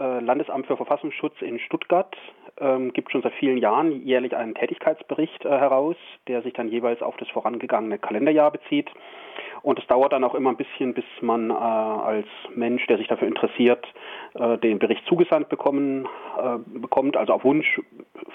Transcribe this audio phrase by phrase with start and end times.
[0.00, 2.16] äh, Landesamt für Verfassungsschutz in Stuttgart
[2.58, 7.02] ähm, gibt schon seit vielen Jahren jährlich einen Tätigkeitsbericht äh, heraus, der sich dann jeweils
[7.02, 8.90] auf das vorangegangene Kalenderjahr bezieht.
[9.62, 13.08] Und es dauert dann auch immer ein bisschen, bis man äh, als Mensch, der sich
[13.08, 13.86] dafür interessiert,
[14.34, 16.06] äh, den Bericht zugesandt bekommen,
[16.38, 17.16] äh, bekommt.
[17.16, 17.80] Also auf Wunsch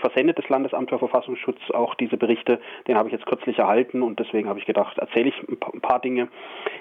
[0.02, 2.60] versendet das Landesamt für Verfassungsschutz auch diese Berichte.
[2.88, 6.00] Den habe ich jetzt kürzlich erhalten und deswegen habe ich gedacht, erzähle ich ein paar
[6.00, 6.28] Dinge.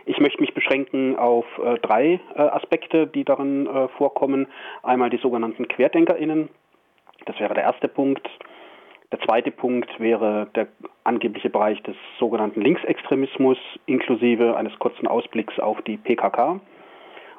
[0.05, 4.47] Ich möchte mich beschränken auf äh, drei äh, Aspekte, die darin äh, vorkommen.
[4.83, 6.49] Einmal die sogenannten QuerdenkerInnen.
[7.27, 8.29] Das wäre der erste Punkt.
[9.15, 10.67] Der zweite Punkt wäre der
[11.05, 13.57] angebliche Bereich des sogenannten Linksextremismus
[13.87, 16.61] inklusive eines kurzen Ausblicks auf die PKK.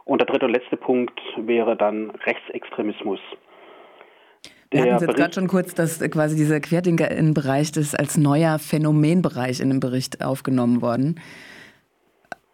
[0.06, 3.20] Und der dritte und letzte Punkt wäre dann Rechtsextremismus.
[4.72, 9.68] Wir hatten jetzt gerade schon kurz, dass quasi dieser Querdenker-Bereich ist als neuer Phänomenbereich in
[9.68, 11.20] dem Bericht aufgenommen worden.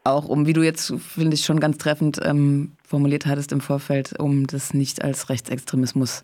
[0.04, 4.20] Auch um, wie du jetzt, finde ich, schon ganz treffend ähm, formuliert hattest im Vorfeld,
[4.20, 6.24] um das nicht als Rechtsextremismus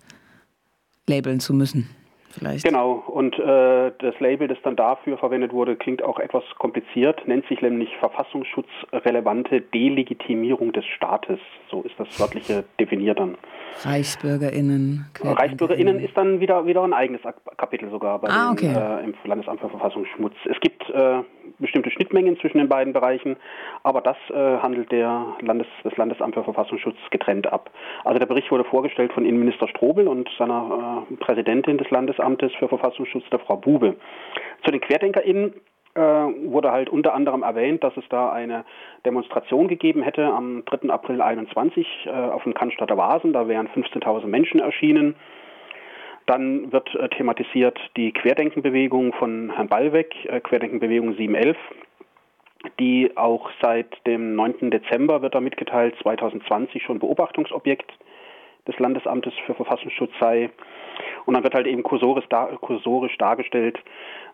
[1.06, 1.88] labeln zu müssen
[2.30, 2.66] vielleicht.
[2.66, 7.48] Genau, und äh, das Label, das dann dafür verwendet wurde, klingt auch etwas kompliziert, nennt
[7.48, 11.40] sich nämlich verfassungsschutzrelevante Delegitimierung des Staates.
[11.70, 13.38] So ist das wörtliche definiert dann.
[13.84, 15.06] ReichsbürgerInnen.
[15.22, 17.22] ReichsbürgerInnen ist dann wieder, wieder ein eigenes
[17.58, 18.74] Kapitel sogar bei ah, okay.
[18.74, 20.36] den, äh, im Landesamt für Verfassungsschutz.
[20.50, 21.22] Es gibt äh,
[21.60, 23.38] bestimmte Schnittmengen zwischen den beiden Bereichen,
[23.84, 27.70] aber das äh, handelt der Landes, das Landesamt für Verfassungsschutz getrennt ab.
[28.04, 32.68] Also der Bericht wurde vorgestellt von Innenminister Strobel und seiner äh, Präsidentin des Landesamtes für
[32.68, 33.96] Verfassungsschutz, der Frau Bube.
[34.64, 35.54] Zu den QuerdenkerInnen
[35.98, 38.66] äh, wurde halt unter anderem erwähnt, dass es da eine
[39.06, 40.90] Demonstration gegeben hätte am 3.
[40.90, 43.34] April 21 äh, auf dem Cannstatter Vasen.
[43.34, 45.16] Da wären 15.000 Menschen erschienen.
[46.28, 51.58] Dann wird äh, thematisiert die Querdenkenbewegung von Herrn Ballweg, äh, Querdenkenbewegung 711,
[52.80, 54.70] die auch seit dem 9.
[54.70, 57.92] Dezember wird da mitgeteilt, 2020 schon Beobachtungsobjekt
[58.68, 60.50] des Landesamtes für Verfassungsschutz sei.
[61.26, 63.80] Und dann wird halt eben kursorisch, dar, kursorisch dargestellt,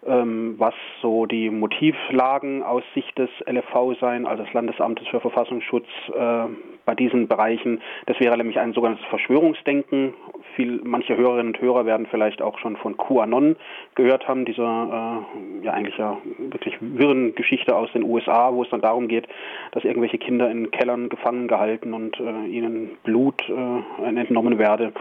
[0.05, 6.45] was so die Motivlagen aus Sicht des LFV seien, also des Landesamtes für Verfassungsschutz äh,
[6.85, 7.81] bei diesen Bereichen.
[8.05, 10.13] Das wäre nämlich ein sogenanntes Verschwörungsdenken.
[10.55, 13.55] Viel, manche Hörerinnen und Hörer werden vielleicht auch schon von QAnon
[13.95, 15.23] gehört haben, dieser
[15.61, 19.27] äh, ja eigentlich ja wirklich wirren Geschichte aus den USA, wo es dann darum geht,
[19.71, 24.91] dass irgendwelche Kinder in Kellern gefangen gehalten und äh, ihnen Blut äh, entnommen werde.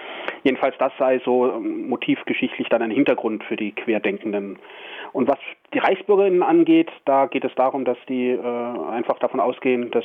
[0.44, 4.58] Jedenfalls das sei so ähm, motivgeschichtlich dann ein Hintergrund für die Querdenkenden.
[5.12, 5.38] Und was
[5.74, 8.40] die Reichsbürgerinnen angeht, da geht es darum, dass die äh,
[8.90, 10.04] einfach davon ausgehen, dass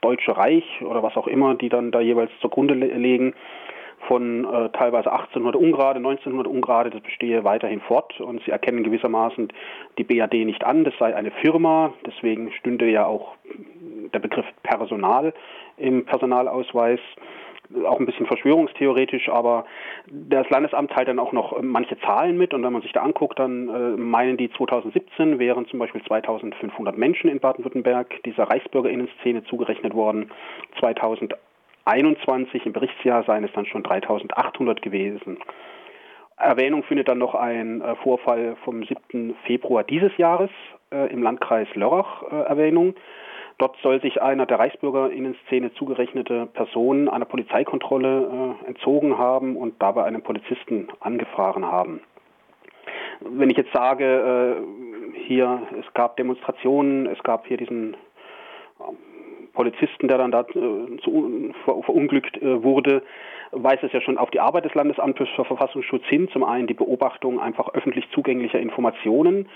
[0.00, 3.34] Deutsche Reich oder was auch immer, die dann da jeweils zugrunde legen,
[4.08, 8.20] von äh, teilweise 1800 Ungrade, 1900 Ungrade, das bestehe weiterhin fort.
[8.20, 9.48] Und sie erkennen gewissermaßen
[9.98, 13.36] die BAD nicht an, das sei eine Firma, deswegen stünde ja auch
[14.12, 15.32] der Begriff Personal
[15.76, 17.00] im Personalausweis
[17.86, 19.64] auch ein bisschen verschwörungstheoretisch, aber
[20.06, 23.38] das Landesamt teilt dann auch noch manche Zahlen mit und wenn man sich da anguckt,
[23.38, 29.94] dann äh, meinen die 2017 wären zum Beispiel 2500 Menschen in Baden-Württemberg dieser Reichsbürgerinnenszene zugerechnet
[29.94, 30.30] worden.
[30.80, 35.38] 2021 im Berichtsjahr seien es dann schon 3800 gewesen.
[36.36, 39.34] Erwähnung findet dann noch ein äh, Vorfall vom 7.
[39.46, 40.50] Februar dieses Jahres
[40.90, 42.94] äh, im Landkreis Lörrach äh, Erwähnung.
[43.62, 50.02] Dort soll sich einer der Reichsbürgerinnenszene zugerechnete Person einer Polizeikontrolle äh, entzogen haben und dabei
[50.02, 52.00] einen Polizisten angefahren haben.
[53.20, 54.56] Wenn ich jetzt sage,
[55.14, 57.96] äh, hier, es gab Demonstrationen, es gab hier diesen äh,
[59.52, 63.04] Polizisten, der dann da äh, zu, ver, verunglückt äh, wurde,
[63.52, 66.28] weist es ja schon auf die Arbeit des Landesamtes für Verfassungsschutz hin.
[66.32, 69.48] Zum einen die Beobachtung einfach öffentlich zugänglicher Informationen,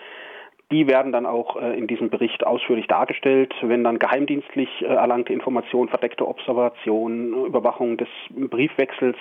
[0.73, 5.33] die werden dann auch äh, in diesem Bericht ausführlich dargestellt, wenn dann geheimdienstlich äh, erlangte
[5.33, 9.17] Informationen, verdeckte Observationen, Überwachung des Briefwechsels,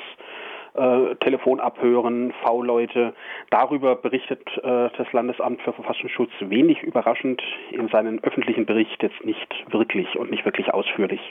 [0.74, 3.14] äh, Telefonabhören, V-Leute.
[3.50, 7.42] Darüber berichtet äh, das Landesamt für Verfassungsschutz wenig überraschend
[7.72, 11.22] in seinem öffentlichen Bericht jetzt nicht wirklich und nicht wirklich ausführlich.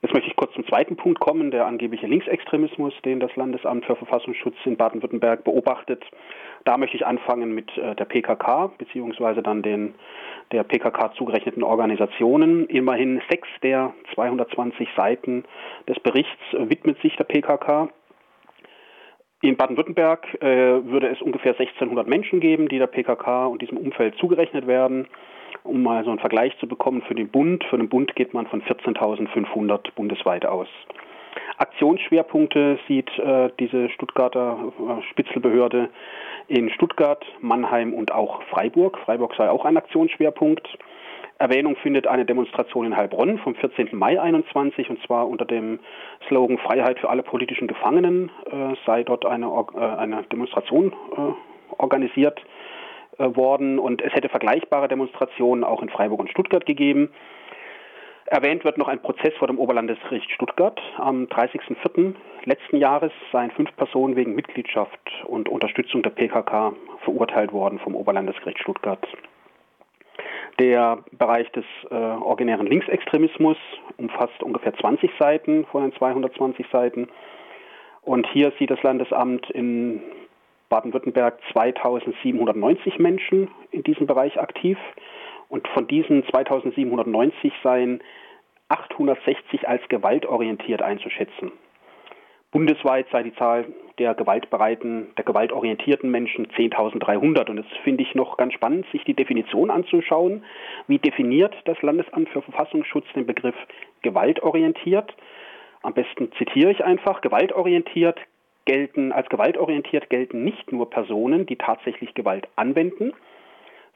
[0.00, 3.96] Jetzt möchte ich kurz zum zweiten Punkt kommen, der angebliche Linksextremismus, den das Landesamt für
[3.96, 6.04] Verfassungsschutz in Baden-Württemberg beobachtet.
[6.64, 9.94] Da möchte ich anfangen mit äh, der PKK, beziehungsweise dann den
[10.52, 12.66] der PKK zugerechneten Organisationen.
[12.68, 15.44] Immerhin sechs der 220 Seiten
[15.88, 17.88] des Berichts widmet sich der PKK.
[19.40, 20.46] In Baden-Württemberg äh,
[20.84, 25.06] würde es ungefähr 1600 Menschen geben, die der PKK und diesem Umfeld zugerechnet werden.
[25.64, 28.46] Um mal so einen Vergleich zu bekommen für den Bund, für den Bund geht man
[28.46, 30.68] von 14.500 bundesweit aus.
[31.58, 35.88] Aktionsschwerpunkte sieht äh, diese Stuttgarter äh, Spitzelbehörde
[36.46, 38.98] in Stuttgart, Mannheim und auch Freiburg.
[39.04, 40.66] Freiburg sei auch ein Aktionsschwerpunkt.
[41.38, 43.90] Erwähnung findet eine Demonstration in Heilbronn vom 14.
[43.92, 45.78] Mai 21 und zwar unter dem
[46.26, 52.42] Slogan Freiheit für alle politischen Gefangenen äh, sei dort eine, äh, eine Demonstration äh, organisiert
[53.18, 57.10] worden und es hätte vergleichbare Demonstrationen auch in Freiburg und Stuttgart gegeben.
[58.26, 60.78] Erwähnt wird noch ein Prozess vor dem Oberlandesgericht Stuttgart.
[60.98, 62.14] Am 30.04.
[62.44, 66.74] letzten Jahres seien fünf Personen wegen Mitgliedschaft und Unterstützung der PKK
[67.04, 69.06] verurteilt worden vom Oberlandesgericht Stuttgart.
[70.58, 73.56] Der Bereich des äh, originären Linksextremismus
[73.96, 77.08] umfasst ungefähr 20 Seiten von den 220 Seiten.
[78.02, 80.02] Und hier sieht das Landesamt in
[80.68, 84.78] Baden-Württemberg 2790 Menschen in diesem Bereich aktiv.
[85.48, 88.02] Und von diesen 2790 seien
[88.68, 91.52] 860 als gewaltorientiert einzuschätzen.
[92.50, 93.66] Bundesweit sei die Zahl
[93.98, 97.50] der gewaltbereiten, der gewaltorientierten Menschen 10.300.
[97.50, 100.44] Und das finde ich noch ganz spannend, sich die Definition anzuschauen.
[100.86, 103.56] Wie definiert das Landesamt für Verfassungsschutz den Begriff
[104.02, 105.14] gewaltorientiert?
[105.82, 108.18] Am besten zitiere ich einfach, gewaltorientiert
[108.68, 113.12] gelten, als gewaltorientiert gelten nicht nur Personen, die tatsächlich Gewalt anwenden,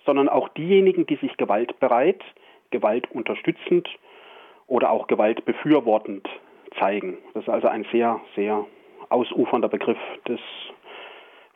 [0.06, 2.22] sondern auch diejenigen, die sich gewaltbereit,
[2.70, 3.88] gewaltunterstützend
[4.66, 6.26] oder auch gewaltbefürwortend
[6.80, 7.18] zeigen.
[7.34, 8.64] Das ist also ein sehr, sehr
[9.10, 10.40] ausufernder Begriff des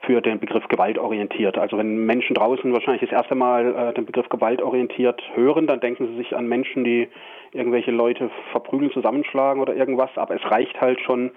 [0.01, 1.57] für den Begriff gewaltorientiert.
[1.57, 6.07] Also wenn Menschen draußen wahrscheinlich das erste Mal äh, den Begriff gewaltorientiert hören, dann denken
[6.09, 7.09] sie sich an Menschen, die
[7.53, 10.11] irgendwelche Leute verprügeln, zusammenschlagen oder irgendwas.
[10.17, 11.31] Aber es reicht halt schon,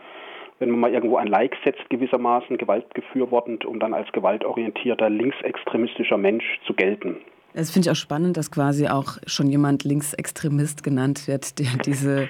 [0.59, 6.45] wenn man mal irgendwo ein Like setzt, gewissermaßen gewaltbefürwortend, um dann als gewaltorientierter linksextremistischer Mensch
[6.65, 7.17] zu gelten.
[7.53, 12.27] Das finde ich auch spannend, dass quasi auch schon jemand Linksextremist genannt wird, der diese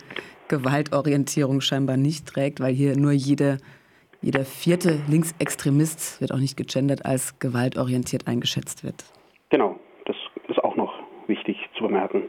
[0.47, 3.57] Gewaltorientierung scheinbar nicht trägt, weil hier nur jede,
[4.21, 9.03] jeder vierte Linksextremist, wird auch nicht gegendert, als gewaltorientiert eingeschätzt wird.
[9.49, 10.15] Genau, das
[10.47, 10.93] ist auch noch
[11.27, 12.28] wichtig zu bemerken.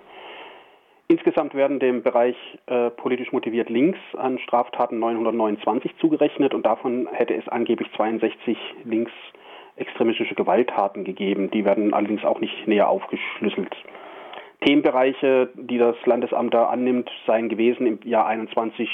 [1.11, 2.37] Insgesamt werden dem Bereich
[2.67, 10.37] äh, politisch motiviert links an Straftaten 929 zugerechnet und davon hätte es angeblich 62 linksextremistische
[10.37, 11.51] Gewalttaten gegeben.
[11.51, 13.75] Die werden allerdings auch nicht näher aufgeschlüsselt.
[14.65, 18.89] Themenbereiche, die das Landesamt da annimmt, seien gewesen im Jahr 21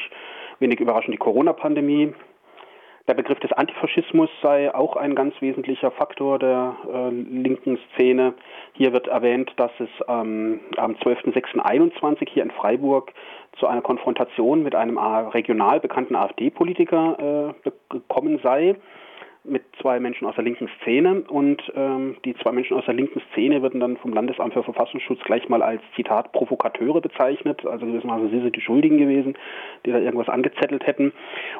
[0.58, 2.14] wenig überraschend die Corona-Pandemie,
[3.08, 8.34] der Begriff des Antifaschismus sei auch ein ganz wesentlicher Faktor der äh, linken Szene.
[8.72, 13.12] Hier wird erwähnt, dass es ähm, am 12.06.21 hier in Freiburg
[13.58, 18.76] zu einer Konfrontation mit einem regional bekannten AfD-Politiker äh, gekommen sei
[19.48, 23.22] mit zwei Menschen aus der linken Szene und ähm, die zwei Menschen aus der linken
[23.32, 28.30] Szene würden dann vom Landesamt für Verfassungsschutz gleich mal als Zitat Provokateure bezeichnet, also gewissermaßen
[28.30, 29.34] sie sind die Schuldigen gewesen,
[29.84, 31.12] die da irgendwas angezettelt hätten.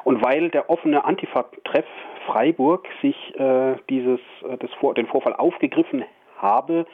[0.03, 1.85] Und weil der offene Antifa-Treff
[2.25, 6.03] Freiburg sich äh, dieses, äh, das Vor den Vorfall aufgegriffen
[6.37, 6.85] habe,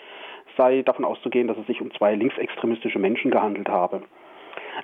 [0.58, 4.04] sei davon auszugehen, dass es sich um zwei linksextremistische Menschen gehandelt habe.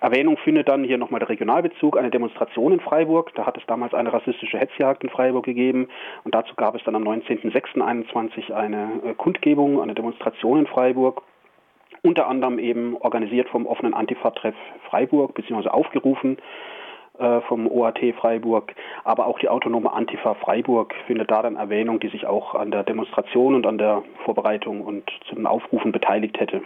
[0.01, 3.33] Erwähnung findet dann hier nochmal der Regionalbezug, eine Demonstration in Freiburg.
[3.35, 5.87] Da hat es damals eine rassistische Hetzjagd in Freiburg gegeben
[6.23, 11.23] und dazu gab es dann am 19.06.21 eine äh, Kundgebung, eine Demonstration in Freiburg.
[12.01, 14.55] Unter anderem eben organisiert vom offenen Antifa-Treff
[14.89, 16.37] Freiburg, beziehungsweise aufgerufen
[17.19, 18.73] äh, vom OAT Freiburg,
[19.03, 22.83] aber auch die autonome Antifa Freiburg findet da dann Erwähnung, die sich auch an der
[22.83, 26.61] Demonstration und an der Vorbereitung und zu den Aufrufen beteiligt hätte.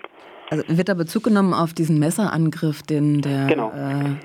[0.49, 3.71] Also wird da Bezug genommen auf diesen Messerangriff, den der genau.
[3.71, 4.15] äh,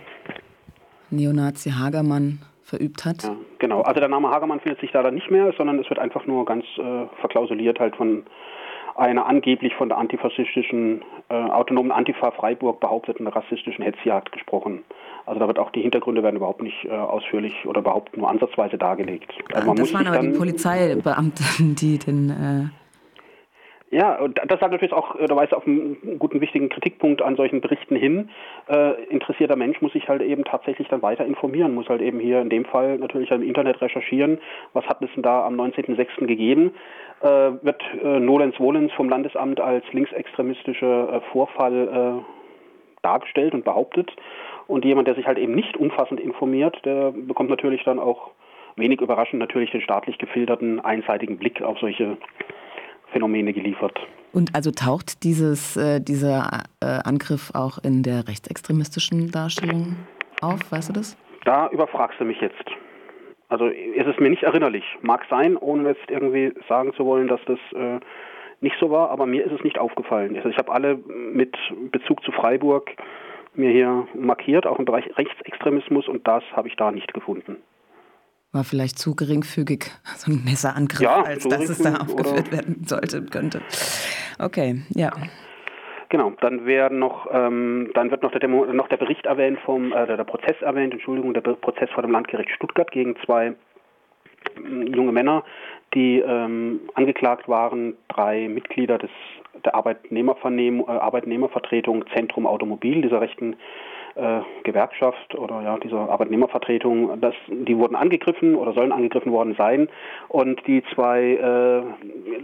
[1.11, 3.23] Neonazi Hagermann verübt hat?
[3.23, 5.99] Ja, genau, also der Name Hagermann findet sich da dann nicht mehr, sondern es wird
[5.99, 8.25] einfach nur ganz äh, verklausuliert halt von
[8.95, 14.85] einer angeblich von der antifaschistischen, äh, autonomen Antifa Freiburg behaupteten rassistischen Hetzjagd gesprochen.
[15.29, 18.79] Also da wird auch die Hintergründe werden überhaupt nicht äh, ausführlich oder überhaupt nur ansatzweise
[18.79, 19.33] dargelegt.
[19.53, 22.79] Also das waren aber die Polizeibeamten, die den äh
[23.91, 27.63] ja, und das sagt natürlich auch, da weist auf einen guten, wichtigen Kritikpunkt an solchen
[27.63, 28.29] Berichten hin.
[28.69, 32.43] Äh, interessierter Mensch muss sich halt eben tatsächlich dann weiter informieren, muss halt eben hier
[32.43, 34.41] in dem Fall natürlich im Internet recherchieren,
[34.75, 36.27] was hat es denn da am 19.06.
[36.27, 36.75] gegeben.
[37.23, 44.11] Äh, wird äh, Nolens Wohlens vom Landesamt als linksextremistischer äh, Vorfall äh, dargestellt und behauptet.
[44.69, 48.31] Und jemand, der sich halt eben nicht umfassend informiert, der bekommt natürlich dann auch
[48.77, 52.17] wenig überraschend natürlich den staatlich gefilterten einseitigen Blick auf solche
[53.11, 53.99] Phänomene geliefert.
[54.33, 59.97] Und also taucht dieses, äh, dieser äh, Angriff auch in der rechtsextremistischen Darstellung
[60.43, 61.17] auf, weißt du das?
[61.45, 62.65] Da überfragst du mich jetzt.
[63.49, 64.85] Also ist es mir nicht erinnerlich.
[65.01, 68.01] Mag sein, ohne jetzt irgendwie sagen zu wollen, dass das äh,
[68.61, 70.37] nicht so war, aber mir ist es nicht aufgefallen.
[70.37, 71.57] Also ich habe alle mit
[71.91, 72.91] Bezug zu Freiburg
[73.59, 77.57] mir hier markiert, auch im Bereich Rechtsextremismus, und das habe ich da nicht gefunden.
[78.53, 83.23] War vielleicht zu geringfügig, so ein Messerangriff, ja, als dass es da aufgeführt werden sollte,
[83.27, 83.61] könnte.
[84.39, 85.13] Okay, ja.
[86.09, 86.65] Genau, dann
[86.99, 90.57] noch, ähm, dann wird noch der, Demo, noch der Bericht erwähnt vom, äh, der Prozess
[90.63, 93.55] erwähnt, Entschuldigung, der Prozess vor dem Landgericht Stuttgart gegen zwei äh,
[94.65, 95.45] junge Männer,
[95.95, 99.11] die ähm, angeklagt waren, drei Mitglieder des
[99.65, 103.57] der Arbeitnehmervernehm, äh, Arbeitnehmervertretung Zentrum Automobil, dieser rechten
[104.15, 109.89] äh, Gewerkschaft oder ja, dieser Arbeitnehmervertretung, das, die wurden angegriffen oder sollen angegriffen worden sein.
[110.29, 111.83] Und die zwei äh,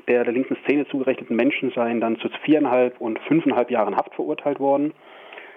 [0.08, 4.60] der, der linken Szene zugerechneten Menschen seien dann zu viereinhalb und fünfeinhalb Jahren Haft verurteilt
[4.60, 4.92] worden.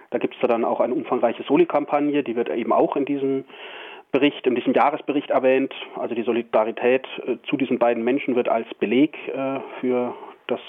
[0.09, 3.43] Da gibt es dann auch eine umfangreiche Soli-Kampagne, die wird eben auch in diesem
[4.11, 5.73] Bericht, in diesem Jahresbericht erwähnt.
[5.95, 10.13] Also die Solidarität äh, zu diesen beiden Menschen wird als Beleg äh, für
[10.47, 10.61] das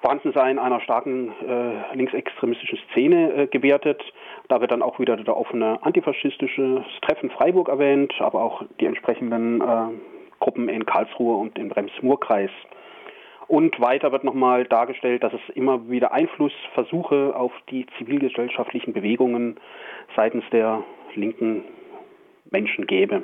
[0.00, 4.02] Vorhandensein einer starken äh, linksextremistischen Szene äh, gewertet.
[4.48, 9.60] Da wird dann auch wieder der offene antifaschistische Treffen Freiburg erwähnt, aber auch die entsprechenden
[9.60, 9.88] äh,
[10.38, 12.50] Gruppen in Karlsruhe und im Brems-Murr-Kreis.
[13.48, 19.58] Und weiter wird nochmal dargestellt, dass es immer wieder Einflussversuche auf die zivilgesellschaftlichen Bewegungen
[20.14, 20.82] seitens der
[21.14, 21.64] linken
[22.50, 23.22] Menschen gäbe.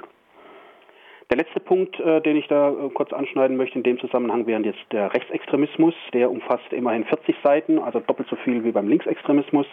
[1.31, 4.61] Der letzte Punkt, äh, den ich da äh, kurz anschneiden möchte in dem Zusammenhang, wäre
[4.63, 5.95] jetzt der Rechtsextremismus.
[6.13, 9.67] Der umfasst immerhin 40 Seiten, also doppelt so viel wie beim Linksextremismus.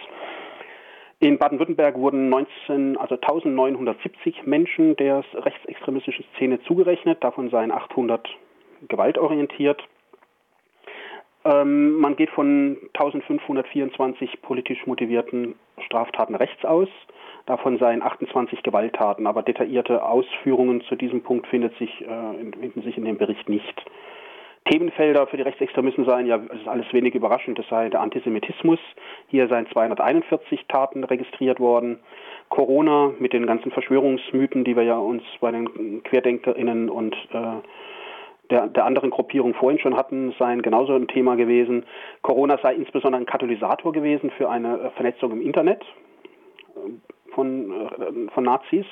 [1.18, 8.26] In Baden-Württemberg wurden 19, also 1970 Menschen der rechtsextremistischen Szene zugerechnet, davon seien 800
[8.88, 9.82] gewaltorientiert.
[11.44, 16.88] Ähm, man geht von 1524 politisch motivierten Straftaten rechts aus.
[17.50, 22.96] Davon seien 28 Gewalttaten, aber detaillierte Ausführungen zu diesem Punkt findet sich, äh, finden sich
[22.96, 23.84] in dem Bericht nicht.
[24.66, 28.78] Themenfelder für die Rechtsextremisten seien ja, das ist alles wenig überraschend, das sei der Antisemitismus.
[29.26, 31.98] Hier seien 241 Taten registriert worden.
[32.50, 37.66] Corona mit den ganzen Verschwörungsmythen, die wir ja uns bei den QuerdenkerInnen und äh,
[38.48, 41.84] der, der anderen Gruppierung vorhin schon hatten, seien genauso ein Thema gewesen.
[42.22, 45.84] Corona sei insbesondere ein Katalysator gewesen für eine äh, Vernetzung im Internet
[47.34, 48.86] von, äh, von Nazis.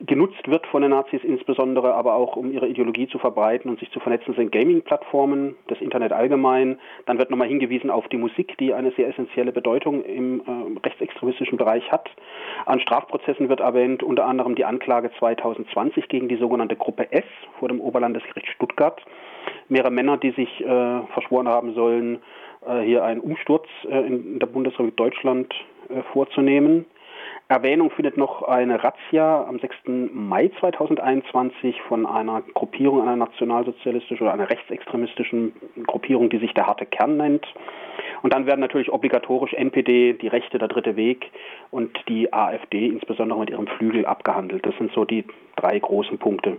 [0.00, 3.88] Genutzt wird von den Nazis insbesondere aber auch, um ihre Ideologie zu verbreiten und sich
[3.92, 6.80] zu vernetzen, sind Gaming-Plattformen, das Internet allgemein.
[7.06, 11.58] Dann wird nochmal hingewiesen auf die Musik, die eine sehr essentielle Bedeutung im äh, rechtsextremistischen
[11.58, 12.10] Bereich hat.
[12.66, 17.24] An Strafprozessen wird erwähnt unter anderem die Anklage 2020 gegen die sogenannte Gruppe S
[17.60, 19.00] vor dem Oberlandesgericht Stuttgart.
[19.68, 22.18] Mehrere Männer, die sich äh, verschworen haben sollen,
[22.66, 25.54] äh, hier einen Umsturz äh, in der Bundesrepublik Deutschland
[25.88, 26.86] äh, vorzunehmen.
[27.50, 29.74] Erwähnung findet noch eine Razzia am 6.
[30.12, 35.54] Mai 2021 von einer Gruppierung, einer nationalsozialistischen oder einer rechtsextremistischen
[35.86, 37.46] Gruppierung, die sich der harte Kern nennt.
[38.22, 41.30] Und dann werden natürlich obligatorisch NPD, die Rechte, der dritte Weg
[41.70, 44.66] und die AfD insbesondere mit ihrem Flügel abgehandelt.
[44.66, 45.24] Das sind so die
[45.56, 46.58] drei großen Punkte.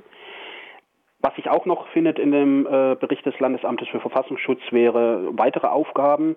[1.22, 5.67] Was sich auch noch findet in dem äh, Bericht des Landesamtes für Verfassungsschutz wäre weitere
[5.67, 6.36] Aufgaben,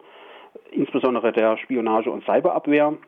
[0.73, 2.99] insbesondere der Spionage- und Cyberabwehr.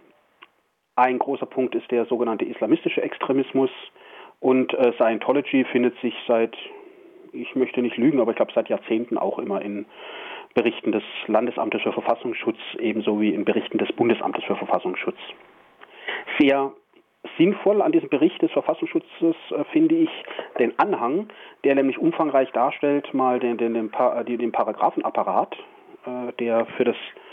[0.97, 3.71] Ein großer Punkt ist der sogenannte islamistische Extremismus
[4.39, 6.57] und äh, Scientology findet sich seit,
[7.33, 9.87] ich möchte nicht lügen, aber ich glaube seit Jahrzehnten auch immer in
[10.55, 15.19] Berichten des Landesamtes für Verfassungsschutz ebenso wie in Berichten des Bundesamtes für Verfassungsschutz.
[16.39, 16.71] Sehr
[17.39, 20.11] sinnvoll an diesem Bericht des Verfassungsschutzes äh, finde ich
[20.61, 21.29] den Anhang,
[21.65, 25.57] der nämlich umfangreich darstellt, mal den, den, den, den Paragraphenapparat,
[26.07, 27.24] äh, der für das äh,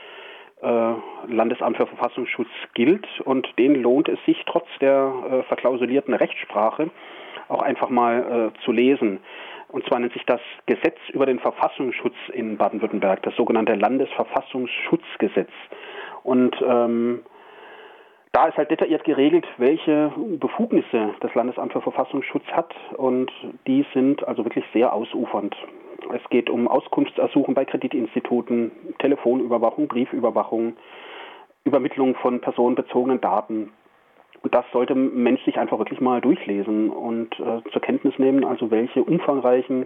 [1.27, 6.89] Landesamt für Verfassungsschutz gilt und den lohnt es sich trotz der äh, verklausulierten Rechtssprache
[7.47, 9.19] auch einfach mal äh, zu lesen.
[9.67, 15.51] Und zwar nennt sich das Gesetz über den Verfassungsschutz in Baden-Württemberg, das sogenannte Landesverfassungsschutzgesetz.
[16.23, 17.21] Und ähm,
[18.33, 23.31] da ist halt detailliert geregelt, welche Befugnisse das Landesamt für Verfassungsschutz hat und
[23.67, 25.55] die sind also wirklich sehr ausufernd.
[26.13, 30.73] Es geht um Auskunftsersuchen bei Kreditinstituten, Telefonüberwachung, Briefüberwachung,
[31.63, 33.71] Übermittlung von personenbezogenen Daten.
[34.41, 38.43] Und das sollte ein Mensch sich einfach wirklich mal durchlesen und äh, zur Kenntnis nehmen,
[38.43, 39.85] also welche umfangreichen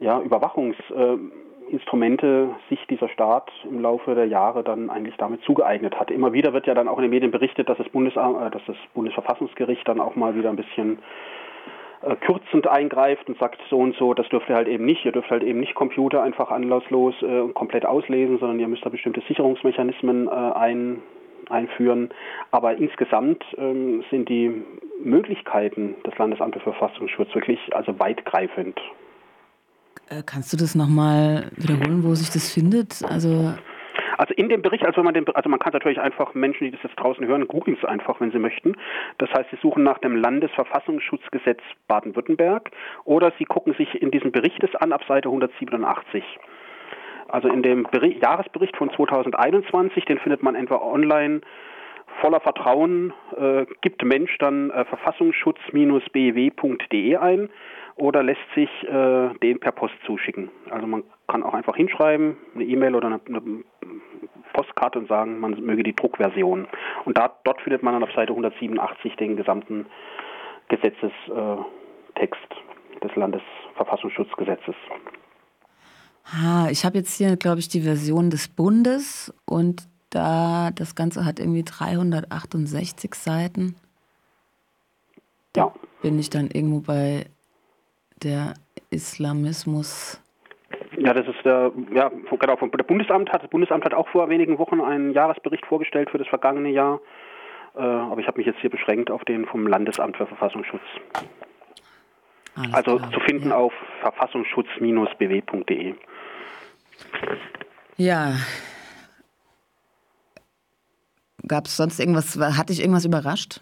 [0.00, 6.10] ja, Überwachungsinstrumente äh, sich dieser Staat im Laufe der Jahre dann eigentlich damit zugeeignet hat.
[6.10, 8.64] Immer wieder wird ja dann auch in den Medien berichtet, dass das, Bundes äh, dass
[8.66, 10.98] das Bundesverfassungsgericht dann auch mal wieder ein bisschen
[12.02, 15.04] äh, kürzend eingreift und sagt so und so, das dürft ihr halt eben nicht.
[15.04, 18.84] Ihr dürft halt eben nicht Computer einfach anlasslos äh, und komplett auslesen, sondern ihr müsst
[18.84, 21.02] da bestimmte Sicherungsmechanismen äh, ein,
[21.50, 22.10] einführen.
[22.50, 24.62] Aber insgesamt ähm, sind die
[25.02, 28.78] Möglichkeiten des Landesamtes für Verfassungsschutz wirklich also weitgreifend.
[30.08, 33.02] Äh, kannst du das nochmal wiederholen, wo sich das findet?
[33.04, 33.54] Also
[34.18, 36.82] also in dem Bericht, also man den, also man kann natürlich einfach Menschen, die das
[36.82, 38.74] jetzt draußen hören, googeln es einfach, wenn sie möchten.
[39.18, 42.72] Das heißt, sie suchen nach dem Landesverfassungsschutzgesetz Baden-Württemberg
[43.04, 46.24] oder sie gucken sich in diesem Bericht es an ab Seite 187.
[47.28, 51.42] Also in dem Bericht, Jahresbericht von 2021, den findet man entweder online
[52.20, 57.50] voller Vertrauen, äh, gibt Mensch dann äh, verfassungsschutz-bw.de ein
[57.98, 60.50] oder lässt sich äh, den per Post zuschicken.
[60.70, 63.64] Also man kann auch einfach hinschreiben, eine E-Mail oder eine, eine,
[64.54, 66.66] Postkarte und sagen, man möge die Druckversion.
[67.04, 69.86] Und da, dort findet man dann auf Seite 187 den gesamten
[70.68, 71.16] Gesetzestext
[73.02, 74.74] des Landesverfassungsschutzgesetzes.
[76.24, 81.24] Ah, ich habe jetzt hier, glaube ich, die Version des Bundes und da das Ganze
[81.24, 83.76] hat irgendwie 368 Seiten.
[85.52, 85.72] Da ja.
[86.02, 87.26] bin ich dann irgendwo bei
[88.22, 88.54] der
[88.90, 90.20] Islamismus.
[90.96, 94.28] Ja, das ist der, ja, genau, vom, der Bundesamt hat, das Bundesamt hat auch vor
[94.28, 97.00] wenigen Wochen einen Jahresbericht vorgestellt für das vergangene Jahr.
[97.76, 100.82] Äh, aber ich habe mich jetzt hier beschränkt auf den vom Landesamt für Verfassungsschutz.
[102.56, 103.12] Alles also klar.
[103.12, 103.56] zu finden ja.
[103.56, 105.94] auf verfassungsschutz-bw.de.
[107.96, 108.32] Ja.
[111.46, 113.60] Gab es sonst irgendwas, hat dich irgendwas überrascht?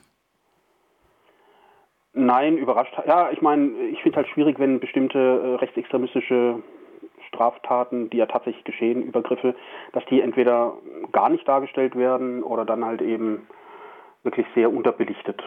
[2.26, 2.92] Nein, überrascht.
[3.06, 6.61] Ja, ich meine, ich finde es halt schwierig, wenn bestimmte äh, rechtsextremistische
[7.28, 9.54] Straftaten, die ja tatsächlich geschehen, Übergriffe,
[9.92, 10.73] dass die entweder
[11.12, 13.47] gar nicht dargestellt werden oder dann halt eben
[14.25, 15.40] wirklich sehr unterbelichtet.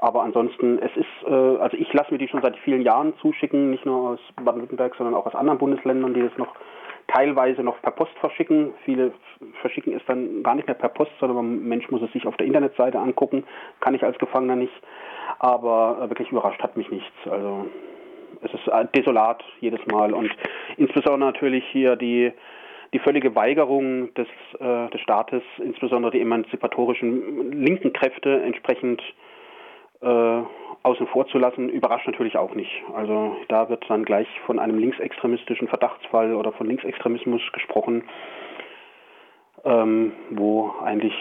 [0.00, 3.70] Aber ansonsten, es ist, äh, also ich lasse mir die schon seit vielen Jahren zuschicken,
[3.70, 6.54] nicht nur aus Baden-Württemberg, sondern auch aus anderen Bundesländern, die das noch
[7.08, 8.74] teilweise noch per Post verschicken.
[8.84, 9.12] Viele
[9.60, 12.36] verschicken es dann gar nicht mehr per Post, sondern ein Mensch muss es sich auf
[12.36, 13.42] der Internetseite angucken.
[13.80, 14.72] Kann ich als Gefangener nicht.
[15.42, 17.12] Aber äh, wirklich überrascht hat mich nichts.
[17.30, 17.66] Also
[18.42, 20.30] es ist äh, desolat jedes Mal und
[20.78, 22.32] insbesondere natürlich hier die
[22.94, 24.28] die völlige Weigerung des,
[24.60, 29.02] äh, des Staates, insbesondere die emanzipatorischen linken Kräfte entsprechend
[30.02, 30.42] äh,
[30.82, 32.82] außen vor zu lassen, überrascht natürlich auch nicht.
[32.94, 38.04] Also da wird dann gleich von einem linksextremistischen Verdachtsfall oder von Linksextremismus gesprochen,
[39.64, 41.14] ähm, wo eigentlich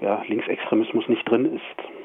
[0.00, 1.97] ja, Linksextremismus nicht drin ist.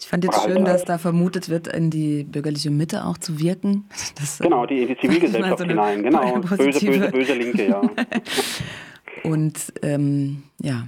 [0.00, 3.88] Ich fand jetzt schön, dass da vermutet wird, in die bürgerliche Mitte auch zu wirken.
[4.18, 6.02] Das, genau, die, die Zivilgesellschaft so hinein.
[6.02, 7.82] Genau, böse, böse, böse Linke, ja.
[9.22, 10.84] Und ähm, ja.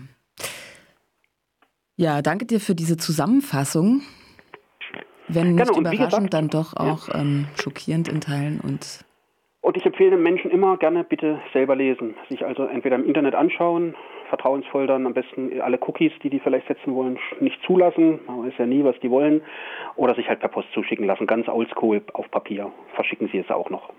[1.96, 4.02] Ja, danke dir für diese Zusammenfassung.
[5.28, 7.20] Wenn nicht genau, überraschend, gesagt, dann doch auch ja.
[7.20, 9.04] ähm, schockierend in Teilen und
[9.62, 12.14] und ich empfehle den Menschen immer gerne bitte selber lesen.
[12.28, 13.94] Sich also entweder im Internet anschauen,
[14.30, 18.20] vertrauensvoll dann am besten alle Cookies, die die vielleicht setzen wollen, nicht zulassen.
[18.26, 19.42] Man weiß ja nie, was die wollen.
[19.96, 21.26] Oder sich halt per Post zuschicken lassen.
[21.26, 22.72] Ganz oldschool auf Papier.
[22.94, 23.90] Verschicken Sie es auch noch.